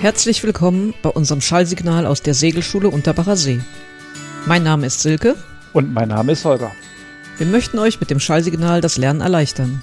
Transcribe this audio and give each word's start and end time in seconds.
Herzlich 0.00 0.44
willkommen 0.44 0.94
bei 1.02 1.10
unserem 1.10 1.40
Schallsignal 1.40 2.06
aus 2.06 2.22
der 2.22 2.32
Segelschule 2.32 2.88
Unterbacher 2.88 3.34
See. 3.34 3.58
Mein 4.46 4.62
Name 4.62 4.86
ist 4.86 5.02
Silke. 5.02 5.34
Und 5.72 5.92
mein 5.92 6.10
Name 6.10 6.32
ist 6.32 6.44
Holger. 6.44 6.70
Wir 7.36 7.48
möchten 7.48 7.80
euch 7.80 7.98
mit 7.98 8.08
dem 8.08 8.20
Schallsignal 8.20 8.80
das 8.80 8.96
Lernen 8.96 9.22
erleichtern. 9.22 9.82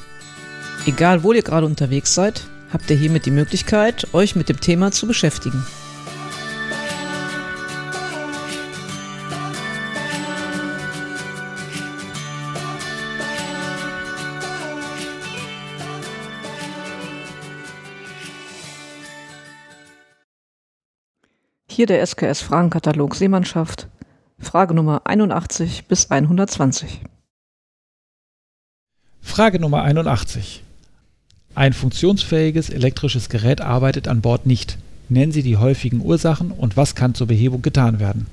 Egal, 0.86 1.23
wo 1.23 1.33
ihr 1.33 1.41
gerade 1.41 1.65
unterwegs 1.65 2.15
seid, 2.15 2.43
habt 2.71 2.89
ihr 2.89 2.96
hiermit 2.96 3.25
die 3.25 3.32
Möglichkeit, 3.32 4.07
euch 4.14 4.38
mit 4.38 4.47
dem 4.47 4.61
Thema 4.61 4.93
zu 4.93 5.05
beschäftigen. 5.05 5.65
Hier 21.75 21.88
der 21.88 22.06
SKS 22.07 22.39
Fragenkatalog 22.39 23.15
Seemannschaft. 23.15 23.89
Frage 24.39 24.74
Nummer 24.74 25.02
81 25.04 25.88
bis 25.89 26.10
120. 26.10 27.02
Frage 29.20 29.60
Nummer 29.60 29.83
81. 29.83 30.64
Ein 31.54 31.74
funktionsfähiges 31.74 32.69
elektrisches 32.69 33.28
Gerät 33.28 33.59
arbeitet 33.59 34.08
an 34.08 34.22
Bord 34.22 34.45
nicht. 34.45 34.78
Nennen 35.09 35.33
Sie 35.33 35.44
die 35.44 35.58
häufigen 35.58 36.00
Ursachen 36.00 36.52
und 36.52 36.78
was 36.78 36.95
kann 36.95 37.14
zur 37.14 37.28
Behebung 37.28 37.61
getan 37.61 38.00
werden? 38.00 38.28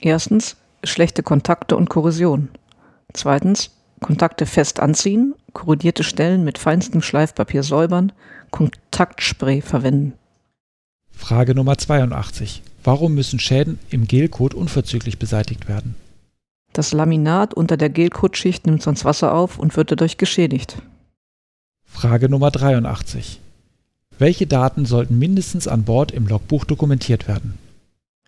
Erstens 0.00 0.56
schlechte 0.82 1.22
Kontakte 1.22 1.76
und 1.76 1.88
Korrosion. 1.88 2.48
Zweitens 3.12 3.70
Kontakte 4.00 4.46
fest 4.46 4.80
anziehen, 4.80 5.36
korrodierte 5.52 6.02
Stellen 6.02 6.42
mit 6.42 6.58
feinstem 6.58 7.02
Schleifpapier 7.02 7.62
säubern, 7.62 8.10
Kontaktspray 8.50 9.60
verwenden. 9.60 10.14
Frage 11.16 11.54
Nummer 11.54 11.78
82. 11.78 12.62
Warum 12.84 13.14
müssen 13.14 13.38
Schäden 13.38 13.78
im 13.88 14.06
Gelcoat 14.06 14.52
unverzüglich 14.52 15.18
beseitigt 15.18 15.68
werden? 15.68 15.96
Das 16.74 16.92
Laminat 16.92 17.54
unter 17.54 17.78
der 17.78 17.88
Gelcoatschicht 17.88 18.66
nimmt 18.66 18.82
sonst 18.82 19.06
Wasser 19.06 19.34
auf 19.34 19.58
und 19.58 19.74
wird 19.76 19.90
dadurch 19.90 20.18
geschädigt. 20.18 20.76
Frage 21.86 22.28
Nummer 22.28 22.50
83. 22.50 23.40
Welche 24.18 24.46
Daten 24.46 24.84
sollten 24.84 25.18
mindestens 25.18 25.66
an 25.66 25.84
Bord 25.84 26.12
im 26.12 26.26
Logbuch 26.26 26.66
dokumentiert 26.66 27.26
werden? 27.26 27.58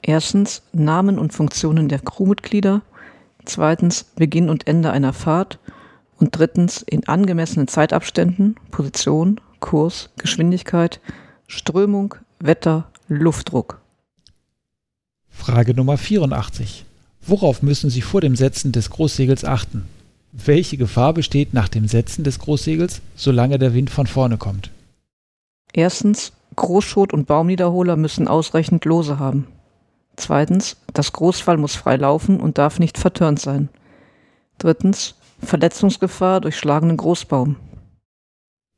Erstens 0.01 0.63
Namen 0.73 1.19
und 1.19 1.35
Funktionen 1.35 1.89
der 1.89 1.98
Crewmitglieder, 1.98 2.81
zweitens 3.45 4.05
Beginn 4.05 4.48
und 4.48 4.67
Ende 4.67 4.91
einer 4.91 5.13
Fahrt 5.13 5.59
und 6.19 6.31
drittens 6.39 6.83
in 6.83 7.07
angemessenen 7.09 7.69
Zeitabständen 7.69 8.57
Position, 8.70 9.39
Kurs, 9.61 10.11
Geschwindigkeit, 10.17 11.01
Strömung, 11.47 12.15
Wetter, 12.39 12.89
Luftdruck. 13.09 13.81
Frage 15.37 15.75
Nummer 15.75 15.97
84. 15.97 16.84
Worauf 17.25 17.62
müssen 17.62 17.91
Sie 17.91 18.01
vor 18.01 18.20
dem 18.20 18.34
Setzen 18.34 18.73
des 18.73 18.91
Großsegels 18.91 19.45
achten? 19.45 19.84
Welche 20.33 20.77
Gefahr 20.77 21.12
besteht 21.15 21.55
nach 21.55 21.69
dem 21.69 21.87
Setzen 21.87 22.25
des 22.25 22.41
Großsegels, 22.41 23.01
solange 23.15 23.59
der 23.59 23.73
Wind 23.73 23.91
von 23.91 24.07
vorne 24.07 24.39
kommt? 24.39 24.70
Erstens, 25.73 26.33
Großschot 26.57 27.12
und 27.12 27.27
Baumniederholer 27.27 27.97
müssen 27.97 28.27
ausreichend 28.27 28.84
Lose 28.84 29.19
haben. 29.19 29.47
Zweitens, 30.17 30.77
das 30.92 31.12
Großfall 31.12 31.59
muss 31.59 31.77
frei 31.77 31.97
laufen 31.97 32.41
und 32.41 32.59
darf 32.59 32.79
nicht 32.79 32.98
vertörnt 32.98 33.39
sein. 33.39 33.69
Drittens, 34.59 35.14
Verletzungsgefahr 35.41 36.41
durch 36.41 36.57
schlagenden 36.57 36.97
Großbaum. 36.97 37.57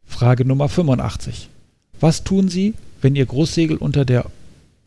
Frage 0.04 0.44
Nummer 0.44 0.68
85. 0.68 1.48
Was 2.00 2.24
tun 2.24 2.48
Sie, 2.48 2.74
wenn 3.00 3.14
Ihr 3.14 3.26
Großsegel 3.26 3.76
unter 3.76 4.04
der 4.04 4.26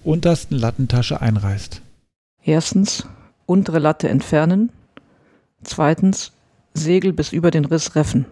untersten 0.04 0.58
Lattentasche 0.58 1.22
einreißt? 1.22 1.82
Erstens, 2.44 3.06
untere 3.46 3.80
Latte 3.80 4.10
entfernen. 4.10 4.72
Zweitens, 5.64 6.32
Segel 6.74 7.14
bis 7.14 7.34
über 7.34 7.52
den 7.52 7.66
Riss 7.66 7.96
reffen. 7.96 8.26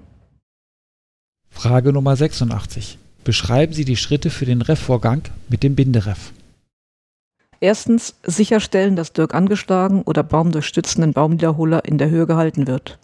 Frage 1.50 1.92
Nummer 1.92 2.16
86. 2.16 2.98
Beschreiben 3.24 3.74
Sie 3.74 3.86
die 3.86 3.98
Schritte 3.98 4.30
für 4.30 4.46
den 4.46 4.62
Reffvorgang 4.62 5.24
mit 5.50 5.64
dem 5.64 5.76
Bindereff. 5.76 6.32
Erstens, 7.60 8.16
sicherstellen, 8.24 8.96
dass 8.96 9.12
Dirk 9.12 9.36
angeschlagen 9.36 10.04
oder 10.04 10.24
baumdurchstützenden 10.24 11.12
Baumniederholer 11.12 11.84
in 11.84 11.98
der 11.98 12.10
Höhe 12.10 12.26
gehalten 12.26 12.68
wird. 12.68 12.98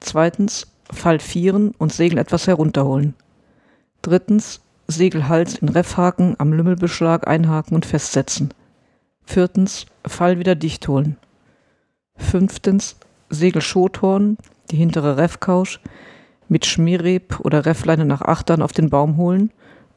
Zweitens, 0.00 0.66
Fall 0.90 1.20
vieren 1.20 1.70
und 1.78 1.92
Segel 1.92 2.18
etwas 2.18 2.48
herunterholen. 2.48 3.14
Drittens, 4.02 4.60
Segelhals 4.90 5.56
in 5.58 5.68
Reffhaken 5.68 6.34
am 6.38 6.52
Lümmelbeschlag 6.52 7.26
einhaken 7.26 7.74
und 7.74 7.86
festsetzen. 7.86 8.52
Viertens, 9.24 9.86
Fall 10.06 10.38
wieder 10.38 10.54
dicht 10.54 10.86
holen. 10.88 11.16
Fünftens, 12.16 12.96
Segelschothorn, 13.30 14.36
die 14.70 14.76
hintere 14.76 15.16
Reffkausch, 15.16 15.80
mit 16.48 16.66
Schmierreb 16.66 17.40
oder 17.40 17.64
Reffleine 17.64 18.04
nach 18.04 18.22
Achtern 18.22 18.62
auf 18.62 18.72
den 18.72 18.90
Baum 18.90 19.16
holen. 19.16 19.50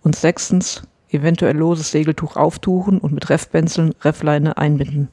Und 0.04 0.16
sechstens, 0.16 0.84
eventuell 1.10 1.58
loses 1.58 1.92
Segeltuch 1.92 2.36
auftuchen 2.36 3.00
und 3.00 3.14
mit 3.14 3.30
Reffbenzeln 3.30 3.94
Reffleine 4.02 4.58
einbinden. 4.58 5.08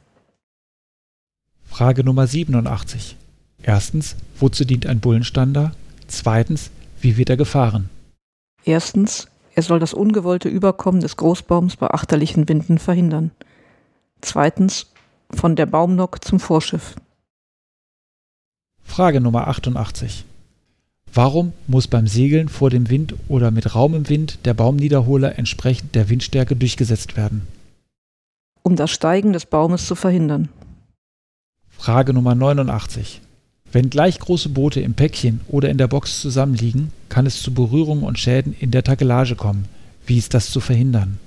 Frage 1.65 2.05
Nummer 2.05 2.27
87. 2.27 3.17
Erstens, 3.63 4.17
wozu 4.39 4.65
dient 4.65 4.87
ein 4.87 5.01
Bullenstander? 5.01 5.73
Zweitens, 6.09 6.71
wie 7.01 7.17
wird 7.17 7.31
er 7.31 7.37
gefahren? 7.37 7.89
Erstens, 8.65 9.29
er 9.61 9.63
soll 9.63 9.79
das 9.79 9.93
ungewollte 9.93 10.49
Überkommen 10.49 11.03
des 11.03 11.19
Großbaums 11.19 11.77
bei 11.77 11.89
achterlichen 11.89 12.49
Winden 12.49 12.79
verhindern. 12.79 13.31
Zweitens, 14.23 14.87
von 15.31 15.55
der 15.55 15.67
Baumnock 15.67 16.25
zum 16.25 16.41
Vorschiff. 16.41 16.97
Frage 18.83 19.21
Nummer 19.21 19.49
88. 19.49 20.25
Warum 21.13 21.53
muss 21.67 21.89
beim 21.89 22.07
Segeln 22.07 22.49
vor 22.49 22.71
dem 22.71 22.89
Wind 22.89 23.15
oder 23.29 23.51
mit 23.51 23.75
Raum 23.75 23.95
im 23.95 24.09
Wind 24.09 24.39
der 24.47 24.55
Baumniederholer 24.55 25.39
entsprechend 25.39 25.95
der 25.95 26.09
Windstärke 26.09 26.57
durchgesetzt 26.57 27.19
werden? 27.19 27.47
Um 28.63 28.77
das 28.77 28.91
Steigen 28.91 29.35
des 29.35 29.45
Baumes 29.45 29.87
zu 29.87 29.95
verhindern. 29.95 30.49
Frage 31.69 32.15
Nummer 32.15 32.35
89. 32.35 33.21
Wenn 33.73 33.89
gleich 33.89 34.19
große 34.19 34.49
Boote 34.49 34.81
im 34.81 34.95
Päckchen 34.95 35.41
oder 35.47 35.71
in 35.71 35.79
der 35.79 35.87
Box 35.87 36.21
zusammenliegen, 36.21 36.93
kann 37.09 37.27
es 37.27 37.41
zu 37.41 37.55
Berührungen 37.55 38.03
und 38.03 38.19
Schäden 38.19 38.55
in 38.59 38.73
der 38.73 38.83
Takelage 38.83 39.37
kommen. 39.37 39.67
Wie 40.07 40.19
ist 40.19 40.35
das 40.35 40.51
zu 40.51 40.59
verhindern? 40.59 41.19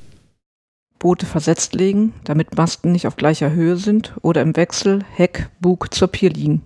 Boote 1.00 1.26
versetzt 1.26 1.74
legen, 1.74 2.14
damit 2.24 2.58
Masten 2.58 2.92
nicht 2.92 3.08
auf 3.08 3.16
gleicher 3.16 3.52
Höhe 3.52 3.78
sind 3.78 4.14
oder 4.22 4.42
im 4.42 4.56
Wechsel 4.56 5.04
Heck, 5.16 5.50
Bug 5.60 5.94
zur 5.94 6.10
Pier 6.10 6.30
liegen. 6.30 6.62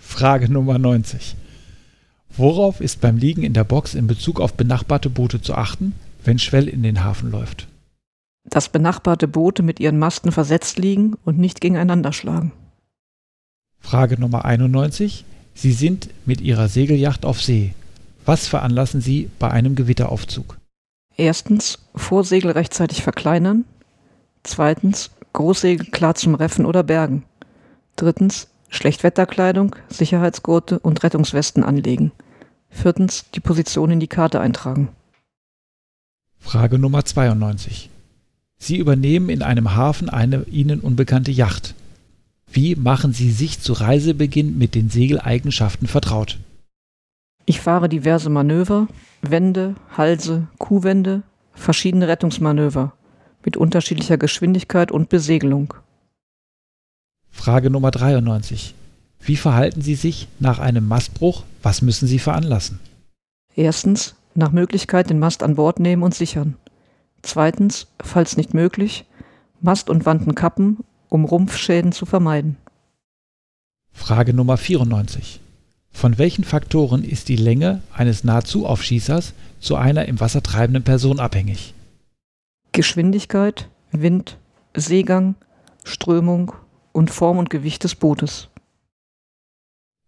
Frage 0.00 0.50
Nummer 0.50 0.78
90. 0.78 1.36
Worauf 2.36 2.80
ist 2.80 3.00
beim 3.00 3.16
Liegen 3.16 3.42
in 3.42 3.52
der 3.52 3.64
Box 3.64 3.94
in 3.94 4.08
Bezug 4.08 4.40
auf 4.40 4.54
benachbarte 4.54 5.10
Boote 5.10 5.40
zu 5.40 5.54
achten, 5.54 5.92
wenn 6.24 6.40
Schwell 6.40 6.68
in 6.68 6.82
den 6.82 7.04
Hafen 7.04 7.30
läuft? 7.30 7.68
Dass 8.44 8.68
benachbarte 8.68 9.28
Boote 9.28 9.62
mit 9.62 9.78
ihren 9.78 9.98
Masten 9.98 10.32
versetzt 10.32 10.78
liegen 10.78 11.14
und 11.24 11.38
nicht 11.38 11.60
gegeneinander 11.60 12.12
schlagen. 12.12 12.52
Frage 13.84 14.18
Nummer 14.18 14.46
91. 14.46 15.26
Sie 15.54 15.72
sind 15.72 16.08
mit 16.24 16.40
Ihrer 16.40 16.68
Segelyacht 16.68 17.26
auf 17.26 17.42
See. 17.42 17.74
Was 18.24 18.48
veranlassen 18.48 19.02
Sie 19.02 19.30
bei 19.38 19.50
einem 19.50 19.74
Gewitteraufzug? 19.74 20.56
Erstens, 21.18 21.78
Vorsegel 21.94 22.52
rechtzeitig 22.52 23.02
verkleinern. 23.02 23.66
Zweitens, 24.42 25.10
Großsegel 25.34 25.86
klar 25.90 26.14
zum 26.14 26.34
Reffen 26.34 26.64
oder 26.64 26.82
Bergen. 26.82 27.24
Drittens, 27.96 28.48
Schlechtwetterkleidung, 28.70 29.76
Sicherheitsgurte 29.90 30.78
und 30.78 31.02
Rettungswesten 31.04 31.62
anlegen. 31.62 32.10
Viertens, 32.70 33.26
die 33.34 33.40
Position 33.40 33.90
in 33.90 34.00
die 34.00 34.08
Karte 34.08 34.40
eintragen. 34.40 34.88
Frage 36.38 36.78
Nummer 36.78 37.04
92. 37.04 37.90
Sie 38.56 38.78
übernehmen 38.78 39.28
in 39.28 39.42
einem 39.42 39.74
Hafen 39.76 40.08
eine 40.08 40.44
Ihnen 40.44 40.80
unbekannte 40.80 41.30
Yacht. 41.30 41.74
Wie 42.54 42.76
machen 42.76 43.12
Sie 43.12 43.32
sich 43.32 43.58
zu 43.58 43.72
Reisebeginn 43.72 44.56
mit 44.56 44.76
den 44.76 44.88
Segeleigenschaften 44.88 45.88
vertraut? 45.88 46.38
Ich 47.46 47.60
fahre 47.60 47.88
diverse 47.88 48.30
Manöver, 48.30 48.86
Wände, 49.22 49.74
Halse, 49.96 50.46
Kuhwände, 50.58 51.24
verschiedene 51.52 52.06
Rettungsmanöver 52.06 52.92
mit 53.44 53.56
unterschiedlicher 53.56 54.18
Geschwindigkeit 54.18 54.92
und 54.92 55.08
Besegelung. 55.08 55.74
Frage 57.28 57.70
Nummer 57.70 57.90
93. 57.90 58.76
Wie 59.18 59.36
verhalten 59.36 59.82
Sie 59.82 59.96
sich 59.96 60.28
nach 60.38 60.60
einem 60.60 60.86
Mastbruch? 60.86 61.42
Was 61.60 61.82
müssen 61.82 62.06
Sie 62.06 62.20
veranlassen? 62.20 62.78
Erstens, 63.56 64.14
nach 64.36 64.52
Möglichkeit 64.52 65.10
den 65.10 65.18
Mast 65.18 65.42
an 65.42 65.56
Bord 65.56 65.80
nehmen 65.80 66.04
und 66.04 66.14
sichern. 66.14 66.54
Zweitens, 67.22 67.88
falls 68.00 68.36
nicht 68.36 68.54
möglich, 68.54 69.06
Mast 69.60 69.90
und 69.90 70.06
Wanden 70.06 70.36
kappen 70.36 70.78
um 71.08 71.24
Rumpfschäden 71.24 71.92
zu 71.92 72.06
vermeiden. 72.06 72.56
Frage 73.92 74.34
Nummer 74.34 74.56
94. 74.56 75.40
Von 75.90 76.18
welchen 76.18 76.44
Faktoren 76.44 77.04
ist 77.04 77.28
die 77.28 77.36
Länge 77.36 77.80
eines 77.94 78.24
Nahezu-Aufschießers 78.24 79.32
zu 79.60 79.76
einer 79.76 80.06
im 80.06 80.18
Wasser 80.20 80.42
treibenden 80.42 80.82
Person 80.82 81.20
abhängig? 81.20 81.72
Geschwindigkeit, 82.72 83.68
Wind, 83.92 84.36
Seegang, 84.74 85.36
Strömung 85.84 86.52
und 86.92 87.10
Form 87.10 87.38
und 87.38 87.48
Gewicht 87.48 87.84
des 87.84 87.94
Bootes. 87.94 88.48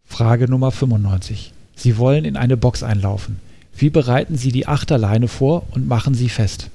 Frage 0.05 0.51
Nummer 0.51 0.73
95. 0.73 1.53
Sie 1.77 1.99
wollen 1.99 2.25
in 2.25 2.37
eine 2.37 2.57
Box 2.57 2.83
einlaufen. 2.83 3.41
Wie 3.77 3.91
bereiten 3.91 4.37
Sie 4.37 4.51
die 4.51 4.67
Achterleine 4.67 5.29
vor 5.29 5.65
und 5.73 5.87
machen 5.87 6.15
sie 6.15 6.31
fest? 6.31 6.71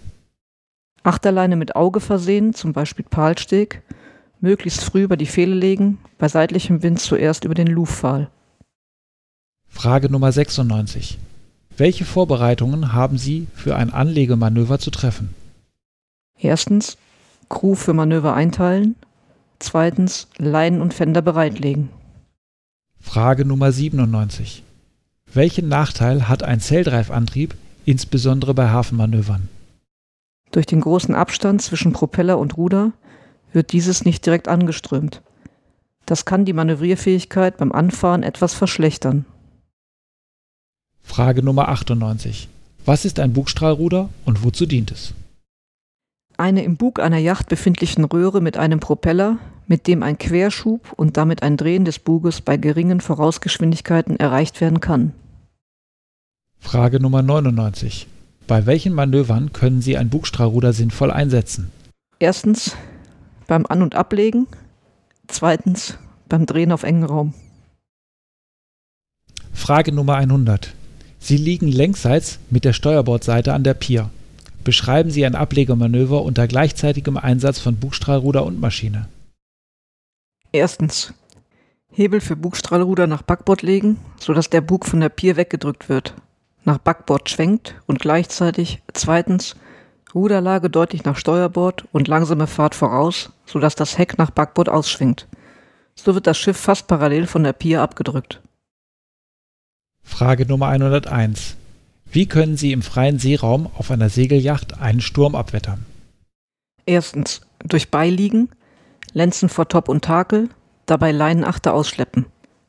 Achterleine 1.04 1.56
mit 1.56 1.76
Auge 1.76 2.00
versehen, 2.00 2.54
zum 2.54 2.74
Beispiel 2.74 3.04
Palsteg, 3.10 3.82
möglichst 4.42 4.84
früh 4.84 5.04
über 5.04 5.18
die 5.18 5.26
Fehle 5.26 5.56
legen, 5.56 6.00
bei 6.18 6.28
seitlichem 6.28 6.84
Wind 6.84 7.00
zuerst 7.00 7.46
über 7.46 7.54
den 7.54 7.68
Luftpfahl. 7.68 8.30
Frage 9.70 10.10
Nummer 10.10 10.32
96. 10.32 11.18
Welche 11.78 12.06
Vorbereitungen 12.06 12.94
haben 12.94 13.18
Sie 13.18 13.48
für 13.56 13.76
ein 13.76 13.92
Anlegemanöver 13.92 14.80
zu 14.80 14.92
treffen? 14.92 15.34
Erstens 16.38 16.98
Crew 17.50 17.76
für 17.76 17.94
Manöver 17.94 18.34
einteilen. 18.34 18.96
Zweitens 19.60 20.28
Leinen 20.38 20.82
und 20.82 20.94
Fender 20.94 21.22
bereitlegen. 21.22 21.90
Frage 23.00 23.46
Nummer 23.46 23.72
97. 23.72 24.64
Welchen 25.34 25.68
Nachteil 25.70 26.28
hat 26.28 26.44
ein 26.44 26.60
Zelldreifantrieb, 26.60 27.56
insbesondere 27.86 28.54
bei 28.54 28.70
Hafenmanövern? 28.70 29.50
Durch 30.52 30.66
den 30.66 30.82
großen 30.82 31.16
Abstand 31.16 31.62
zwischen 31.62 31.94
Propeller 31.94 32.38
und 32.38 32.58
Ruder 32.58 32.92
wird 33.54 33.72
dieses 33.72 34.06
nicht 34.06 34.26
direkt 34.26 34.48
angeströmt. 34.48 35.22
Das 36.06 36.26
kann 36.26 36.46
die 36.46 36.54
Manövrierfähigkeit 36.54 37.58
beim 37.58 37.72
Anfahren 37.72 38.24
etwas 38.24 38.54
verschlechtern. 38.54 39.26
Frage 41.04 41.44
Nummer 41.44 41.70
98. 41.70 42.50
Was 42.86 43.06
ist 43.06 43.20
ein 43.20 43.34
Bugstrahlruder 43.34 44.10
und 44.26 44.44
wozu 44.44 44.66
dient 44.66 44.92
es? 44.92 45.14
Eine 46.38 46.64
im 46.64 46.76
Bug 46.76 47.00
einer 47.00 47.18
Yacht 47.18 47.50
befindlichen 47.50 48.04
Röhre 48.06 48.42
mit 48.42 48.58
einem 48.58 48.80
Propeller, 48.80 49.38
mit 49.68 49.88
dem 49.88 50.02
ein 50.02 50.18
Querschub 50.18 50.94
und 50.96 51.18
damit 51.18 51.44
ein 51.44 51.58
Drehen 51.58 51.86
des 51.86 52.00
Buges 52.00 52.42
bei 52.42 52.58
geringen 52.58 53.00
Vorausgeschwindigkeiten 53.00 54.18
erreicht 54.18 54.60
werden 54.60 54.80
kann. 54.80 55.14
Frage 56.60 57.00
Nummer 57.00 57.22
99. 57.22 58.08
Bei 58.48 58.66
welchen 58.66 58.94
Manövern 58.94 59.54
können 59.54 59.82
Sie 59.82 59.98
ein 59.98 60.10
Bugstrahlruder 60.10 60.74
sinnvoll 60.74 61.12
einsetzen? 61.12 61.72
Erstens 62.20 62.76
beim 63.52 63.66
An- 63.66 63.82
und 63.82 63.96
Ablegen, 63.96 64.48
zweitens 65.28 65.98
beim 66.30 66.46
Drehen 66.46 66.72
auf 66.72 66.84
engen 66.84 67.04
Raum. 67.04 67.34
Frage 69.52 69.92
Nummer 69.92 70.16
100. 70.16 70.74
Sie 71.20 71.36
liegen 71.36 71.68
längsseits 71.68 72.40
mit 72.50 72.64
der 72.64 72.72
Steuerbordseite 72.72 73.52
an 73.52 73.66
der 73.66 73.74
Pier. 73.74 74.10
Beschreiben 74.64 75.12
Sie 75.12 75.26
ein 75.26 75.36
Ablegemanöver 75.36 76.22
unter 76.22 76.48
gleichzeitigem 76.48 77.18
Einsatz 77.18 77.60
von 77.60 77.76
Bugstrahlruder 77.76 78.46
und 78.46 78.62
Maschine. 78.62 79.10
Erstens 80.54 81.14
Hebel 81.92 82.22
für 82.22 82.38
Bugstrahlruder 82.38 83.06
nach 83.06 83.22
Backbord 83.22 83.64
legen, 83.64 83.98
sodass 84.18 84.50
der 84.50 84.62
Bug 84.62 84.86
von 84.86 85.02
der 85.02 85.10
Pier 85.10 85.36
weggedrückt 85.36 85.90
wird. 85.90 86.14
Nach 86.64 86.78
Backbord 86.78 87.30
schwenkt 87.30 87.76
und 87.86 88.00
gleichzeitig 88.00 88.82
zweitens 88.94 89.58
Ruderlage 90.14 90.70
deutlich 90.70 91.04
nach 91.04 91.18
Steuerbord 91.18 91.86
und 91.92 92.08
langsame 92.08 92.48
Fahrt 92.48 92.76
voraus, 92.76 93.32
sodass 93.46 93.76
das 93.76 93.98
Heck 93.98 94.18
nach 94.18 94.32
Backbord 94.32 94.70
ausschwingt. 94.70 95.28
So 95.96 96.16
wird 96.16 96.28
das 96.28 96.38
Schiff 96.38 96.58
fast 96.58 96.88
parallel 96.88 97.28
von 97.28 97.44
der 97.44 97.54
Pier 97.54 97.82
abgedrückt. 97.82 98.42
Frage 100.04 100.46
Nummer 100.46 100.68
101. 100.68 101.56
Wie 102.12 102.26
können 102.26 102.58
Sie 102.58 102.74
im 102.74 102.82
freien 102.82 103.20
Seeraum 103.20 103.70
auf 103.78 103.92
einer 103.92 104.10
Segelyacht 104.10 104.82
einen 104.82 105.02
Sturm 105.02 105.36
abwettern? 105.36 105.86
Erstens 106.86 107.42
durch 107.64 107.90
Beiliegen, 107.90 108.50
Lenzen 109.14 109.48
vor 109.48 109.68
Top 109.68 109.88
und 109.88 110.04
Takel, 110.04 110.50
dabei 110.86 111.12
Leinenachter 111.12 111.74
ausschleppen. 111.74 112.26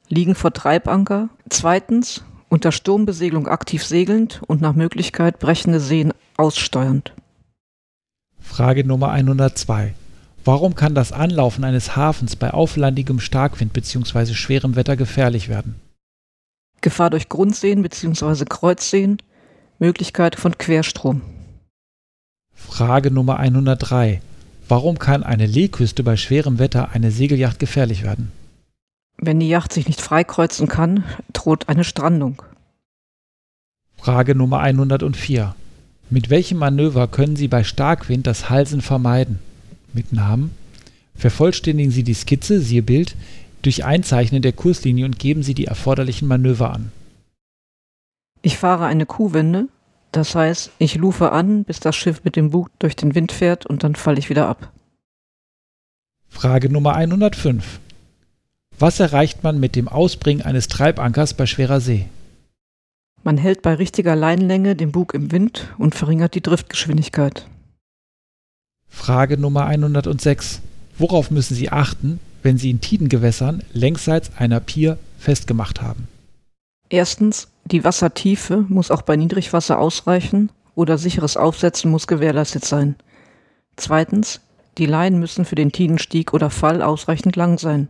Liegen 0.09 0.35
vor 0.35 0.53
Treibanker. 0.53 1.29
Zweitens 1.49 2.23
unter 2.49 2.71
Sturmbesegelung 2.71 3.49
aktiv 3.49 3.83
segelnd 3.85 4.43
und 4.47 4.61
nach 4.61 4.75
Möglichkeit 4.75 5.39
brechende 5.39 5.81
Seen 5.81 6.13
aussteuernd. 6.37 7.15
Frage 8.53 8.85
Nummer 8.85 9.09
102. 9.13 9.95
Warum 10.45 10.75
kann 10.75 10.95
das 10.95 11.11
Anlaufen 11.11 11.65
eines 11.65 11.97
Hafens 11.97 12.37
bei 12.37 12.51
auflandigem 12.51 13.19
Starkwind 13.19 13.73
bzw. 13.73 14.35
schwerem 14.35 14.77
Wetter 14.77 14.95
gefährlich 14.95 15.49
werden? 15.49 15.77
Gefahr 16.83 17.09
durch 17.09 17.31
Grundseen 17.31 17.83
bzw. 17.83 18.45
Kreuzseen, 18.45 19.17
Möglichkeit 19.79 20.37
von 20.37 20.59
Querstrom. 20.59 21.23
Frage 22.53 23.11
Nummer 23.11 23.39
103. 23.39 24.21
Warum 24.69 24.99
kann 24.99 25.23
eine 25.23 25.47
Lehküste 25.47 26.03
bei 26.03 26.19
schwerem 26.19 26.59
Wetter 26.59 26.91
eine 26.91 27.11
Segelyacht 27.11 27.59
gefährlich 27.59 28.03
werden? 28.03 28.31
Wenn 29.17 29.41
die 29.41 29.49
Yacht 29.49 29.73
sich 29.73 29.87
nicht 29.87 30.03
freikreuzen 30.03 30.69
kann, 30.69 31.05
droht 31.33 31.71
eine 31.71 31.85
Strandung. 31.85 32.43
Frage 33.97 34.35
Nummer 34.35 34.59
104. 34.59 35.55
Mit 36.13 36.29
welchem 36.29 36.59
Manöver 36.59 37.09
können 37.09 37.37
Sie 37.37 37.49
bei 37.49 37.65
Starkwind 37.65 38.27
das 38.27 38.51
Halsen 38.51 38.83
vermeiden? 38.83 39.39
Mit 39.95 40.13
Namen. 40.13 40.51
Vervollständigen 41.15 41.91
Sie 41.91 42.03
die 42.03 42.13
Skizze, 42.13 42.61
siehe 42.61 42.83
Bild, 42.83 43.17
durch 43.63 43.87
Einzeichnen 43.87 44.43
der 44.43 44.53
Kurslinie 44.53 45.07
und 45.07 45.19
geben 45.19 45.43
Sie 45.43 45.55
die 45.55 45.65
erforderlichen 45.65 46.29
Manöver 46.29 46.71
an. 46.71 46.93
Ich 48.43 48.59
fahre 48.59 48.85
eine 48.85 49.07
Kuhwende, 49.07 49.69
das 50.11 50.35
heißt, 50.35 50.73
ich 50.77 50.97
lufe 50.97 51.33
an, 51.33 51.65
bis 51.65 51.81
das 51.81 51.97
Schiff 51.97 52.23
mit 52.25 52.37
dem 52.37 52.51
Bug 52.51 52.69
durch 52.79 52.95
den 52.95 53.15
Wind 53.15 53.33
fährt 53.33 53.65
und 53.65 53.83
dann 53.83 53.95
falle 53.95 54.19
ich 54.19 54.29
wieder 54.29 54.49
ab. 54.49 54.71
Frage 56.29 56.69
Nummer 56.69 56.95
105. 56.95 57.81
Was 58.79 59.01
erreicht 59.01 59.43
man 59.43 59.59
mit 59.59 59.77
dem 59.77 59.89
Ausbringen 59.89 60.45
eines 60.45 60.69
Treibankers 60.69 61.33
bei 61.33 61.47
schwerer 61.47 61.81
See? 61.81 62.05
Man 63.25 63.39
hält 63.39 63.63
bei 63.63 63.75
richtiger 63.75 64.17
Leinenlänge 64.17 64.75
den 64.75 64.91
Bug 64.91 65.15
im 65.15 65.31
Wind 65.31 65.69
und 65.79 65.95
verringert 65.95 66.35
die 66.35 66.43
Driftgeschwindigkeit. 66.43 67.47
Frage 68.89 69.39
Nummer 69.39 69.67
106. 69.67 70.61
Worauf 70.99 71.31
müssen 71.31 71.55
Sie 71.55 71.71
achten, 71.71 72.21
wenn 72.43 72.59
Sie 72.59 72.71
in 72.71 72.81
Tidengewässern 72.81 73.63
längsseits 73.73 74.33
einer 74.37 74.61
Pier 74.61 74.99
festgemacht 75.19 75.81
haben? 75.81 76.09
Erstens, 76.89 77.49
die 77.65 77.85
Wassertiefe 77.85 78.67
muss 78.69 78.91
auch 78.91 79.03
bei 79.03 79.17
Niedrigwasser 79.17 79.79
ausreichen 79.79 80.51
oder 80.75 80.99
sicheres 80.99 81.37
Aufsetzen 81.37 81.91
muss 81.91 82.07
gewährleistet 82.07 82.65
sein. 82.65 82.97
Zweitens, 83.77 84.41
die 84.79 84.87
Leinen 84.87 85.19
müssen 85.19 85.45
für 85.45 85.55
den 85.55 85.73
Tidenstieg 85.73 86.35
oder 86.35 86.51
Fall 86.51 86.83
ausreichend 86.83 87.37
lang 87.37 87.59
sein. 87.59 87.89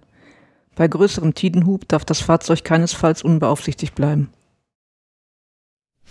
Bei 0.75 0.89
größerem 0.89 1.35
Tidenhub 1.35 1.89
darf 1.89 2.05
das 2.05 2.21
Fahrzeug 2.21 2.65
keinesfalls 2.65 3.23
unbeaufsichtigt 3.23 3.95
bleiben. 3.95 4.31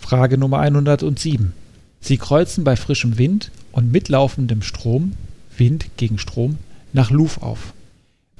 Frage 0.02 0.36
Nummer 0.36 0.58
107. 0.58 1.54
Sie 2.00 2.18
kreuzen 2.18 2.64
bei 2.64 2.76
frischem 2.76 3.16
Wind 3.16 3.50
und 3.70 3.90
mitlaufendem 3.92 4.60
Strom, 4.60 5.12
Wind 5.56 5.86
gegen 5.96 6.18
Strom, 6.18 6.58
nach 6.92 7.10
Luf 7.10 7.40
auf. 7.40 7.72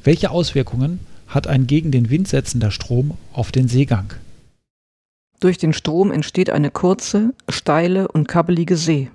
Welche 0.05 0.31
Auswirkungen 0.31 0.99
hat 1.29 1.47
ein 1.47 1.67
gegen 1.67 1.91
den 1.91 2.11
Wind 2.11 2.29
setzender 2.29 2.71
Strom 2.71 3.17
auf 3.33 3.53
den 3.53 3.69
Seegang? 3.69 4.13
Durch 5.41 5.57
den 5.57 5.73
Strom 5.73 6.11
entsteht 6.11 6.51
eine 6.51 6.71
kurze, 6.71 7.33
steile 7.49 8.09
und 8.09 8.29
kabbelige 8.29 8.77
See. 8.77 9.11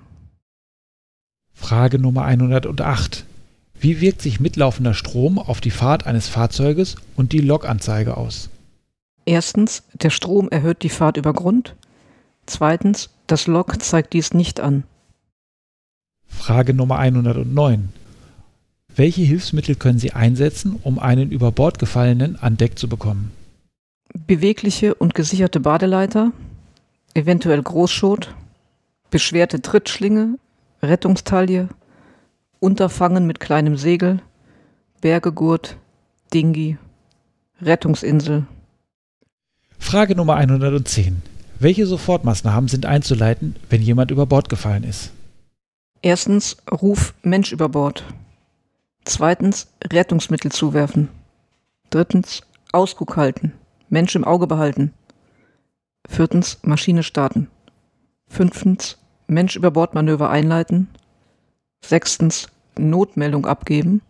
Frage 1.54 1.98
Nummer 1.98 2.24
108. 2.24 3.24
Wie 3.78 4.00
wirkt 4.00 4.22
sich 4.22 4.40
mitlaufender 4.40 4.94
Strom 4.94 5.38
auf 5.38 5.60
die 5.60 5.70
Fahrt 5.70 6.06
eines 6.06 6.28
Fahrzeuges 6.28 6.96
und 7.14 7.32
die 7.32 7.40
Lokanzeige 7.40 8.16
aus? 8.16 8.48
Erstens, 9.26 9.84
der 9.92 10.10
Strom 10.10 10.48
erhöht 10.48 10.82
die 10.82 10.88
Fahrt 10.88 11.18
über 11.18 11.34
Grund. 11.34 11.76
Zweitens, 12.48 13.10
das 13.26 13.46
Log 13.46 13.82
zeigt 13.82 14.14
dies 14.14 14.32
nicht 14.32 14.58
an. 14.58 14.84
Frage 16.26 16.72
Nummer 16.72 16.98
109. 16.98 17.90
Welche 18.96 19.20
Hilfsmittel 19.20 19.74
können 19.74 19.98
Sie 19.98 20.12
einsetzen, 20.12 20.80
um 20.82 20.98
einen 20.98 21.30
über 21.30 21.52
Bord 21.52 21.78
gefallenen 21.78 22.36
an 22.36 22.56
Deck 22.56 22.78
zu 22.78 22.88
bekommen? 22.88 23.32
Bewegliche 24.26 24.94
und 24.94 25.14
gesicherte 25.14 25.60
Badeleiter, 25.60 26.32
eventuell 27.12 27.62
Großschot, 27.62 28.34
beschwerte 29.10 29.60
Trittschlinge, 29.60 30.38
Rettungstaille, 30.82 31.68
Unterfangen 32.60 33.26
mit 33.26 33.40
kleinem 33.40 33.76
Segel, 33.76 34.20
Bergegurt, 35.02 35.76
Dingi, 36.32 36.78
Rettungsinsel. 37.60 38.46
Frage 39.78 40.16
Nummer 40.16 40.36
110. 40.36 41.22
Welche 41.60 41.86
Sofortmaßnahmen 41.86 42.68
sind 42.68 42.86
einzuleiten, 42.86 43.56
wenn 43.68 43.82
jemand 43.82 44.12
über 44.12 44.26
Bord 44.26 44.48
gefallen 44.48 44.84
ist? 44.84 45.10
Erstens 46.02 46.56
Ruf 46.70 47.14
Mensch 47.22 47.50
über 47.50 47.68
Bord. 47.68 48.04
Zweitens 49.04 49.66
Rettungsmittel 49.82 50.52
zuwerfen. 50.52 51.08
Drittens 51.90 52.42
Ausguck 52.70 53.16
halten. 53.16 53.54
Mensch 53.88 54.14
im 54.14 54.24
Auge 54.24 54.46
behalten. 54.46 54.92
Viertens 56.08 56.58
Maschine 56.62 57.02
starten. 57.02 57.48
Fünftens 58.28 58.98
Mensch 59.26 59.56
über 59.56 59.72
Bordmanöver 59.72 60.30
einleiten. 60.30 60.88
Sechstens 61.84 62.48
Notmeldung 62.78 63.46
abgeben. 63.46 64.00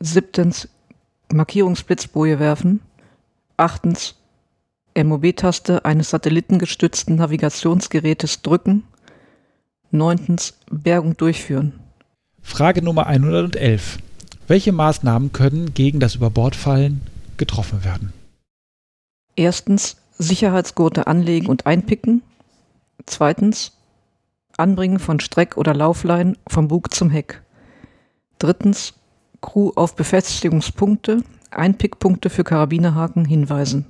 Siebtens 0.00 0.68
Markierungsblitzboje 1.32 2.40
werfen. 2.40 2.80
Achtens 3.56 4.16
MOB-Taste 4.96 5.84
eines 5.84 6.10
satellitengestützten 6.10 7.16
Navigationsgerätes 7.16 8.42
drücken. 8.42 8.84
Neuntens 9.90 10.58
Bergung 10.70 11.16
durchführen. 11.16 11.72
Frage 12.42 12.82
Nummer 12.82 13.06
111. 13.06 13.98
Welche 14.46 14.72
Maßnahmen 14.72 15.32
können 15.32 15.74
gegen 15.74 15.98
das 16.00 16.14
Überbordfallen 16.14 17.00
getroffen 17.36 17.84
werden? 17.84 18.12
Erstens 19.36 19.96
Sicherheitsgurte 20.18 21.06
anlegen 21.06 21.48
und 21.48 21.66
einpicken. 21.66 22.22
Zweitens 23.06 23.72
Anbringen 24.56 25.00
von 25.00 25.18
Streck- 25.18 25.56
oder 25.56 25.74
Laufleinen 25.74 26.36
vom 26.46 26.68
Bug 26.68 26.94
zum 26.94 27.10
Heck. 27.10 27.42
Drittens 28.38 28.94
Crew 29.40 29.72
auf 29.74 29.96
Befestigungspunkte, 29.96 31.22
Einpickpunkte 31.50 32.30
für 32.30 32.44
Karabinerhaken 32.44 33.24
hinweisen. 33.24 33.86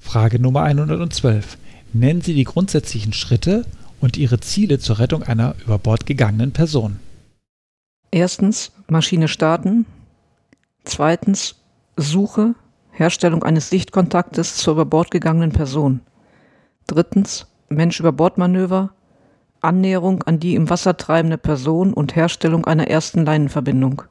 Frage 0.00 0.40
Nummer 0.40 0.62
112. 0.62 1.56
Nennen 1.92 2.20
Sie 2.20 2.34
die 2.34 2.44
grundsätzlichen 2.44 3.12
Schritte 3.12 3.64
und 4.00 4.16
Ihre 4.16 4.40
Ziele 4.40 4.78
zur 4.80 4.98
Rettung 4.98 5.22
einer 5.22 5.54
über 5.64 5.78
Bord 5.78 6.06
gegangenen 6.06 6.52
Person. 6.52 6.98
Erstens 8.10 8.72
Maschine 8.88 9.28
starten. 9.28 9.86
Zweitens 10.82 11.56
Suche, 11.96 12.54
Herstellung 12.90 13.44
eines 13.44 13.70
Sichtkontaktes 13.70 14.56
zur 14.56 14.74
über 14.74 14.84
Bord 14.84 15.10
gegangenen 15.10 15.52
Person. 15.52 16.00
Drittens 16.86 17.46
Mensch 17.68 18.00
über 18.00 18.10
Bordmanöver, 18.10 18.92
Annäherung 19.60 20.22
an 20.24 20.40
die 20.40 20.54
im 20.56 20.70
Wasser 20.70 20.96
treibende 20.96 21.38
Person 21.38 21.92
und 21.92 22.16
Herstellung 22.16 22.64
einer 22.64 22.88
ersten 22.88 23.24
Leinenverbindung. 23.24 24.02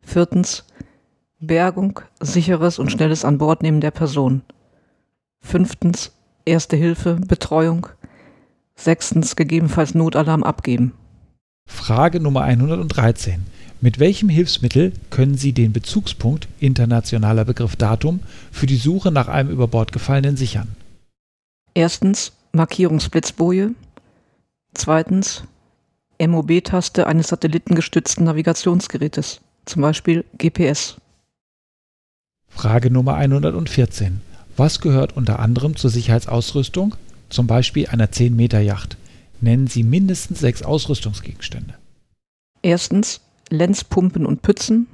Viertens 0.00 0.64
Bergung, 1.38 2.00
sicheres 2.20 2.78
und 2.78 2.90
schnelles 2.90 3.24
Anbordnehmen 3.24 3.80
der 3.80 3.90
Person. 3.90 4.42
Fünftens 5.48 6.12
Erste 6.44 6.76
Hilfe, 6.76 7.14
Betreuung. 7.14 7.86
Sechstens 8.76 9.34
gegebenenfalls 9.34 9.94
Notalarm 9.94 10.42
abgeben. 10.42 10.92
Frage 11.66 12.20
Nummer 12.20 12.42
113. 12.42 13.46
Mit 13.80 13.98
welchem 13.98 14.28
Hilfsmittel 14.28 14.92
können 15.08 15.38
Sie 15.38 15.54
den 15.54 15.72
Bezugspunkt 15.72 16.48
internationaler 16.60 17.46
Begriff 17.46 17.76
Datum 17.76 18.20
für 18.52 18.66
die 18.66 18.76
Suche 18.76 19.10
nach 19.10 19.28
einem 19.28 19.48
über 19.48 19.68
Bord 19.68 19.90
gefallenen 19.90 20.36
sichern? 20.36 20.68
Erstens 21.72 22.32
Markierungsblitzboje. 22.52 23.70
Zweitens 24.74 25.44
MOB-Taste 26.20 27.06
eines 27.06 27.28
satellitengestützten 27.28 28.26
Navigationsgerätes, 28.26 29.40
zum 29.64 29.80
Beispiel 29.80 30.26
GPS. 30.36 30.98
Frage 32.48 32.90
Nummer 32.90 33.14
114. 33.14 34.27
Was 34.58 34.80
gehört 34.80 35.16
unter 35.16 35.38
anderem 35.38 35.76
zur 35.76 35.88
Sicherheitsausrüstung, 35.88 36.96
zum 37.28 37.46
Beispiel 37.46 37.86
einer 37.86 38.08
10-Meter-Yacht? 38.08 38.96
Nennen 39.40 39.68
Sie 39.68 39.84
mindestens 39.84 40.40
sechs 40.40 40.64
Ausrüstungsgegenstände. 40.64 41.74
Erstens 42.60 43.20
Lenzpumpen 43.50 44.26
und 44.26 44.42
Pützen. 44.42 44.88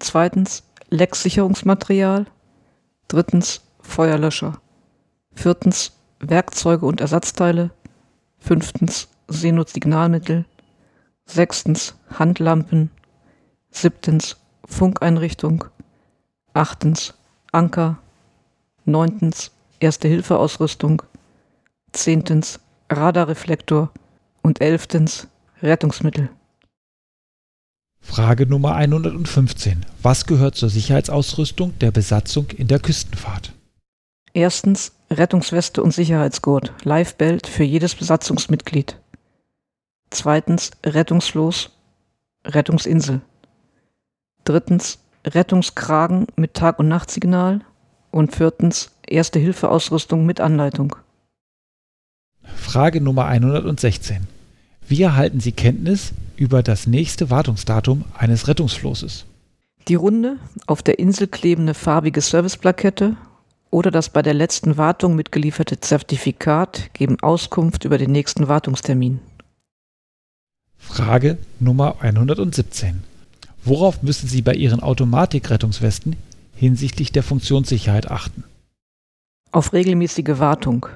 Zweitens 0.00 0.64
Lecksicherungsmaterial. 0.90 2.26
Drittens 3.06 3.60
Feuerlöscher. 3.80 4.60
Viertens 5.36 5.92
Werkzeuge 6.18 6.84
und 6.84 7.00
Ersatzteile. 7.00 7.70
Fünftens 8.38 9.06
Seenot-Signalmittel. 9.28 10.46
Sechstens 11.26 11.94
Handlampen. 12.10 12.90
Siebtens 13.70 14.36
Funkeinrichtung. 14.64 15.64
Achtens 16.54 17.14
Anker. 17.52 18.00
Neuntens 18.84 19.50
Erste-Hilfe-Ausrüstung. 19.80 21.02
Zehntens 21.92 22.60
Radarreflektor. 22.90 23.90
Und 24.42 24.60
elftens 24.60 25.28
Rettungsmittel. 25.62 26.28
Frage 28.00 28.46
Nummer 28.46 28.74
115. 28.74 29.86
Was 30.02 30.26
gehört 30.26 30.54
zur 30.54 30.68
Sicherheitsausrüstung 30.68 31.78
der 31.78 31.90
Besatzung 31.90 32.48
in 32.50 32.68
der 32.68 32.78
Küstenfahrt? 32.78 33.54
Erstens 34.34 34.92
Rettungsweste 35.10 35.82
und 35.82 35.92
Sicherheitsgurt, 35.92 36.72
Lifebelt 36.84 37.46
für 37.46 37.64
jedes 37.64 37.94
Besatzungsmitglied. 37.94 38.98
Zweitens 40.10 40.72
Rettungsfloß, 40.84 41.70
Rettungsinsel. 42.44 43.22
Drittens 44.44 44.98
Rettungskragen 45.26 46.26
mit 46.36 46.54
Tag- 46.54 46.78
und 46.78 46.88
Nachtsignal. 46.88 47.60
Und 48.14 48.32
viertens 48.32 48.92
Erste-Hilfe-Ausrüstung 49.08 50.24
mit 50.24 50.40
Anleitung. 50.40 50.94
Frage 52.44 53.00
Nummer 53.00 53.24
116. 53.24 54.28
Wie 54.86 55.02
erhalten 55.02 55.40
Sie 55.40 55.50
Kenntnis 55.50 56.12
über 56.36 56.62
das 56.62 56.86
nächste 56.86 57.30
Wartungsdatum 57.30 58.04
eines 58.16 58.46
Rettungsflosses? 58.46 59.26
Die 59.88 59.96
runde, 59.96 60.36
auf 60.68 60.80
der 60.80 61.00
Insel 61.00 61.26
klebende 61.26 61.74
farbige 61.74 62.20
Serviceplakette 62.20 63.16
oder 63.72 63.90
das 63.90 64.10
bei 64.10 64.22
der 64.22 64.34
letzten 64.34 64.76
Wartung 64.76 65.16
mitgelieferte 65.16 65.80
Zertifikat 65.80 66.94
geben 66.94 67.18
Auskunft 67.20 67.84
über 67.84 67.98
den 67.98 68.12
nächsten 68.12 68.46
Wartungstermin. 68.46 69.18
Frage 70.78 71.38
Nummer 71.58 71.96
117. 71.98 73.02
Worauf 73.64 74.04
müssen 74.04 74.28
Sie 74.28 74.40
bei 74.40 74.54
Ihren 74.54 74.78
Automatikrettungswesten 74.78 76.14
hinsichtlich 76.54 77.12
der 77.12 77.22
Funktionssicherheit 77.22 78.10
achten? 78.10 78.44
Auf 79.52 79.72
regelmäßige 79.72 80.38
Wartung. 80.38 80.86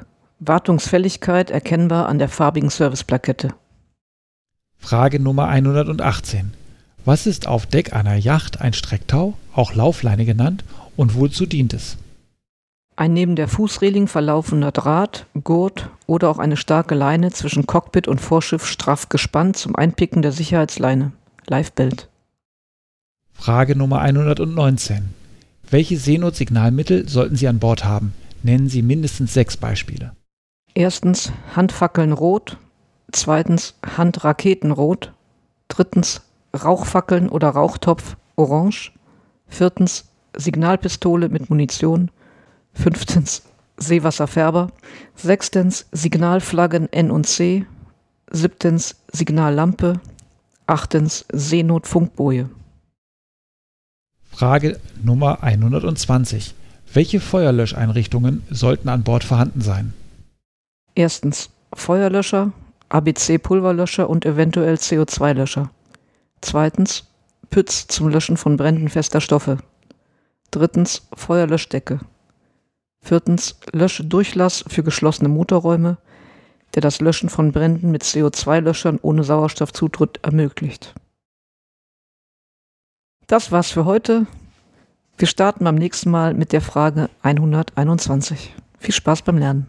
Wartungsfälligkeit 0.40 1.50
erkennbar 1.50 2.08
an 2.08 2.18
der 2.18 2.28
farbigen 2.28 2.70
Serviceplakette. 2.70 3.54
Frage 4.78 5.20
Nummer 5.20 5.48
118. 5.48 6.54
Was 7.04 7.26
ist 7.26 7.46
auf 7.46 7.66
Deck 7.66 7.92
einer 7.92 8.16
Yacht 8.16 8.60
ein 8.60 8.72
Strecktau, 8.72 9.34
auch 9.54 9.74
Laufleine 9.74 10.24
genannt, 10.24 10.64
und 10.96 11.14
wozu 11.14 11.46
dient 11.46 11.72
es? 11.72 11.96
Ein 12.96 13.12
neben 13.12 13.36
der 13.36 13.46
Fußreling 13.46 14.08
verlaufender 14.08 14.72
Draht, 14.72 15.26
Gurt 15.44 15.88
oder 16.06 16.28
auch 16.30 16.38
eine 16.38 16.56
starke 16.56 16.96
Leine 16.96 17.30
zwischen 17.30 17.66
Cockpit 17.66 18.08
und 18.08 18.20
Vorschiff 18.20 18.66
straff 18.66 19.08
gespannt 19.08 19.56
zum 19.56 19.76
Einpicken 19.76 20.20
der 20.20 20.32
Sicherheitsleine. 20.32 21.12
Lifebelt. 21.46 22.08
Frage 23.32 23.76
Nummer 23.76 24.00
119. 24.00 25.14
Welche 25.70 25.98
Seenotsignalmittel 25.98 27.08
sollten 27.08 27.36
Sie 27.36 27.46
an 27.46 27.58
Bord 27.58 27.84
haben? 27.84 28.14
Nennen 28.42 28.68
Sie 28.68 28.80
mindestens 28.80 29.34
sechs 29.34 29.58
Beispiele. 29.58 30.12
Erstens 30.74 31.30
Handfackeln 31.54 32.12
rot, 32.12 32.56
zweitens 33.12 33.74
Handraketen-Rot, 33.84 35.12
drittens 35.68 36.22
Rauchfackeln 36.54 37.28
oder 37.28 37.50
Rauchtopf 37.50 38.16
orange, 38.36 38.92
viertens 39.46 40.06
Signalpistole 40.34 41.28
mit 41.28 41.50
Munition, 41.50 42.10
fünftens 42.72 43.42
Seewasserfärber, 43.76 44.68
sechstens 45.16 45.86
Signalflaggen 45.92 46.90
N 46.90 47.10
und 47.10 47.26
C, 47.26 47.66
siebtens 48.30 48.96
Signallampe, 49.12 50.00
achtens 50.66 51.26
Seenotfunkboje. 51.30 52.48
Frage 54.38 54.78
Nummer 55.02 55.42
120. 55.42 56.54
Welche 56.94 57.18
Feuerlöscheinrichtungen 57.18 58.44
sollten 58.48 58.88
an 58.88 59.02
Bord 59.02 59.24
vorhanden 59.24 59.62
sein? 59.62 59.94
Erstens 60.94 61.50
Feuerlöscher, 61.74 62.52
ABC-Pulverlöscher 62.88 64.08
und 64.08 64.24
eventuell 64.24 64.76
CO2-Löscher. 64.76 65.70
Zweitens 66.40 67.08
Pütz 67.50 67.88
zum 67.88 68.10
Löschen 68.10 68.36
von 68.36 68.56
Bränden 68.56 68.88
fester 68.88 69.20
Stoffe. 69.20 69.58
Drittens 70.52 71.08
Feuerlöschdecke. 71.14 71.98
Viertens 73.00 73.58
Löschdurchlass 73.72 74.64
für 74.68 74.84
geschlossene 74.84 75.28
Motorräume, 75.28 75.98
der 76.76 76.82
das 76.82 77.00
Löschen 77.00 77.28
von 77.28 77.50
Bränden 77.50 77.90
mit 77.90 78.04
CO2-Löschern 78.04 79.00
ohne 79.02 79.24
Sauerstoffzutritt 79.24 80.20
ermöglicht. 80.22 80.94
Das 83.28 83.52
war's 83.52 83.70
für 83.70 83.84
heute. 83.84 84.26
Wir 85.18 85.28
starten 85.28 85.64
beim 85.64 85.74
nächsten 85.74 86.10
Mal 86.10 86.32
mit 86.32 86.50
der 86.50 86.62
Frage 86.62 87.10
121. 87.20 88.54
Viel 88.78 88.94
Spaß 88.94 89.20
beim 89.20 89.36
Lernen. 89.36 89.66